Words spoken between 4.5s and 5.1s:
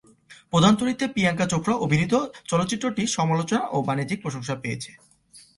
পেয়েছে।